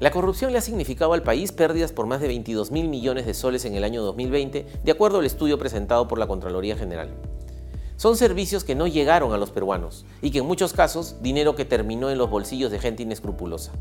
[0.00, 3.34] La corrupción le ha significado al país pérdidas por más de 22 mil millones de
[3.34, 7.12] soles en el año 2020, de acuerdo al estudio presentado por la Contraloría General.
[7.96, 11.64] Son servicios que no llegaron a los peruanos y que en muchos casos dinero que
[11.64, 13.72] terminó en los bolsillos de gente inescrupulosa.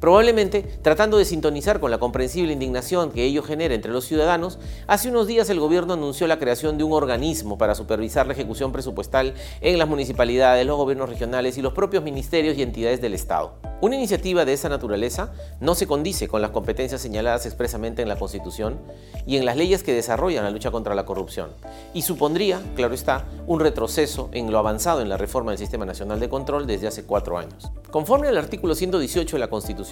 [0.00, 5.08] Probablemente, tratando de sintonizar con la comprensible indignación que ello genera entre los ciudadanos, hace
[5.08, 9.34] unos días el gobierno anunció la creación de un organismo para supervisar la ejecución presupuestal
[9.60, 13.54] en las municipalidades, los gobiernos regionales y los propios ministerios y entidades del Estado.
[13.80, 18.16] Una iniciativa de esa naturaleza no se condice con las competencias señaladas expresamente en la
[18.16, 18.78] Constitución
[19.26, 21.50] y en las leyes que desarrollan la lucha contra la corrupción,
[21.92, 26.20] y supondría, claro está, un retroceso en lo avanzado en la reforma del Sistema Nacional
[26.20, 27.70] de Control desde hace cuatro años.
[27.90, 29.87] Conforme al artículo 118 de la Constitución,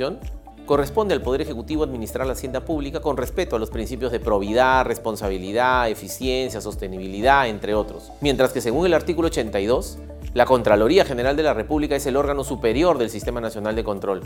[0.66, 4.84] corresponde al Poder Ejecutivo administrar la hacienda pública con respeto a los principios de probidad,
[4.84, 8.10] responsabilidad, eficiencia, sostenibilidad, entre otros.
[8.20, 9.98] Mientras que según el artículo 82,
[10.34, 14.22] la Contraloría General de la República es el órgano superior del Sistema Nacional de Control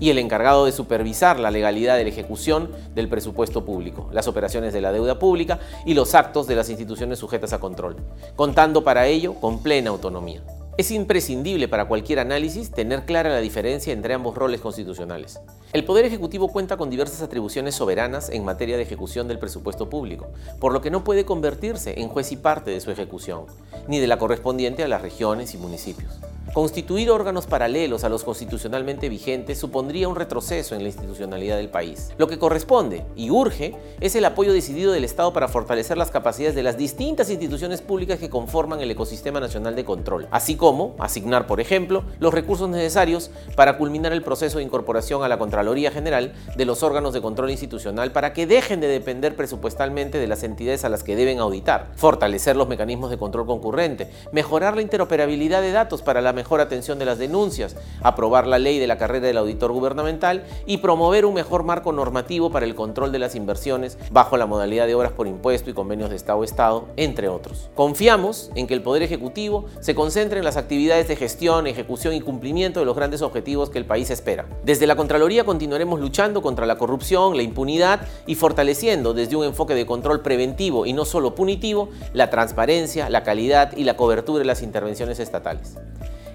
[0.00, 4.72] y el encargado de supervisar la legalidad de la ejecución del presupuesto público, las operaciones
[4.72, 7.96] de la deuda pública y los actos de las instituciones sujetas a control,
[8.34, 10.42] contando para ello con plena autonomía.
[10.78, 15.38] Es imprescindible para cualquier análisis tener clara la diferencia entre ambos roles constitucionales.
[15.74, 20.30] El Poder Ejecutivo cuenta con diversas atribuciones soberanas en materia de ejecución del presupuesto público,
[20.60, 23.44] por lo que no puede convertirse en juez y parte de su ejecución,
[23.86, 26.20] ni de la correspondiente a las regiones y municipios.
[26.52, 32.10] Constituir órganos paralelos a los constitucionalmente vigentes supondría un retroceso en la institucionalidad del país.
[32.18, 36.54] Lo que corresponde y urge es el apoyo decidido del Estado para fortalecer las capacidades
[36.54, 41.46] de las distintas instituciones públicas que conforman el ecosistema nacional de control, así como asignar,
[41.46, 46.34] por ejemplo, los recursos necesarios para culminar el proceso de incorporación a la Contraloría General
[46.54, 50.84] de los órganos de control institucional para que dejen de depender presupuestalmente de las entidades
[50.84, 55.72] a las que deben auditar, fortalecer los mecanismos de control concurrente, mejorar la interoperabilidad de
[55.72, 59.72] datos para mejor atención de las denuncias, aprobar la ley de la carrera del auditor
[59.72, 64.46] gubernamental y promover un mejor marco normativo para el control de las inversiones bajo la
[64.46, 67.70] modalidad de obras por impuesto y convenios de Estado-Estado, entre otros.
[67.74, 72.20] Confiamos en que el Poder Ejecutivo se concentre en las actividades de gestión, ejecución y
[72.20, 74.46] cumplimiento de los grandes objetivos que el país espera.
[74.64, 79.74] Desde la Contraloría continuaremos luchando contra la corrupción, la impunidad y fortaleciendo desde un enfoque
[79.74, 84.44] de control preventivo y no solo punitivo la transparencia, la calidad y la cobertura de
[84.44, 85.76] las intervenciones estatales.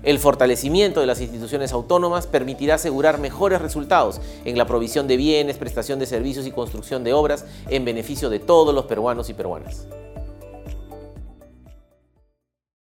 [0.08, 5.58] El fortalecimiento de las instituciones autónomas permitirá asegurar mejores resultados en la provisión de bienes,
[5.58, 9.86] prestación de servicios y construcción de obras en beneficio de todos los peruanos y peruanas.